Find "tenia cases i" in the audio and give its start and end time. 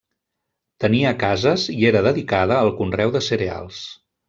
0.85-1.77